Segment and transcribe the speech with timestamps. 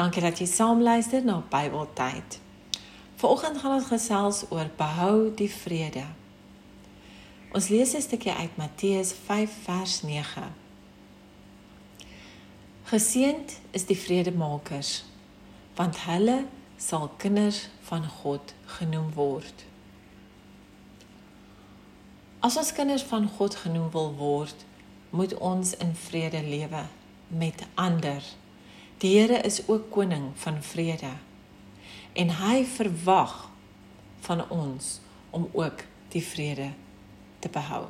[0.00, 2.38] Dankie dat jy saam luister na Bybeltyd.
[3.20, 6.06] Vanoggend gaan ons gesels oor behou die vrede.
[7.52, 10.54] Ons lees 'n stukkie uit Matteus 5 vers 9.
[12.82, 15.04] Geseend is die vredemakers,
[15.74, 16.46] want hulle
[16.76, 19.64] sal kinders van God genoem word.
[22.40, 24.64] As ons kinders van God genoem wil word,
[25.10, 26.86] moet ons in vrede lewe
[27.26, 28.22] met ander.
[29.00, 31.12] Die Here is ook koning van vrede.
[32.12, 33.48] En hy verwag
[34.20, 34.98] van ons
[35.30, 36.72] om ook die vrede
[37.38, 37.86] te behou.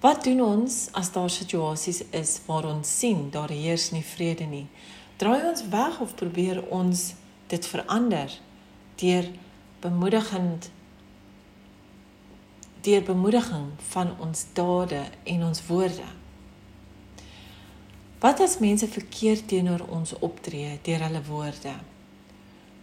[0.00, 4.66] Wat doen ons as daar situasies is waar ons sien daar heers nie vrede nie?
[5.20, 7.12] Draai ons weg of probeer ons
[7.52, 8.32] dit verander
[8.96, 9.28] deur
[9.80, 10.70] bemoedigend
[12.80, 16.08] deur bemoediging van ons dade en ons woorde?
[18.20, 21.72] Wat as mense verkeerd teenoor ons optree deur hulle woorde?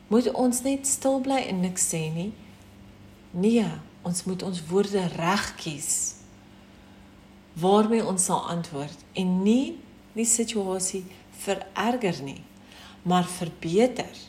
[0.08, 2.31] Moet ons net stil bly en niks sê nie?
[3.38, 3.67] Nee,
[4.02, 5.92] ons moet ons woorde reg kies.
[7.62, 9.78] Waarmee ons sal antwoord en nie
[10.17, 11.03] die situasie
[11.44, 12.42] vererger nie,
[13.06, 14.25] maar verbeter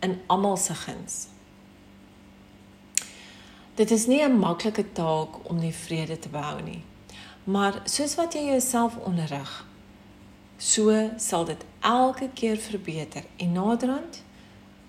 [0.00, 1.26] in almal se guns.
[3.76, 6.82] Dit is nie 'n maklike taak om die vrede te behou nie.
[7.44, 9.69] Maar soos wat jy jouself onderrig,
[10.60, 14.22] So sal dit elke keer verbeter en naderhand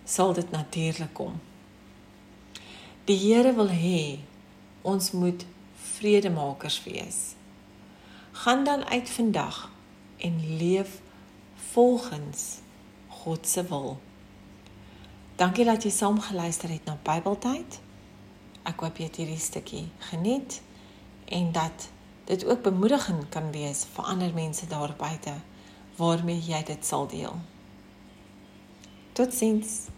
[0.04, 1.38] sal dit natuurlik kom.
[3.08, 4.20] Die Here wil hê
[4.82, 5.46] ons moet
[5.96, 7.20] vredemakers wees.
[8.32, 9.70] Gaan dan uit vandag
[10.18, 11.00] en leef
[11.72, 12.60] volgens
[13.08, 14.00] God se wil.
[15.36, 17.80] Dankie dat jy saam geluister het na Bybeltyd.
[18.68, 20.60] Ek hoop jy het hierdie stukkie geniet
[21.32, 21.88] en dat
[22.28, 25.38] dit ook bemoedigend kan wees vir ander mense daar buite
[25.96, 27.36] waarmee jy dit sal deel.
[29.12, 29.90] Totsiens.